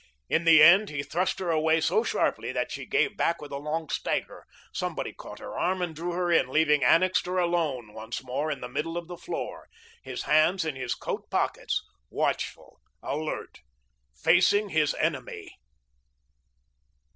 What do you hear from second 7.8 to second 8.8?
once more in the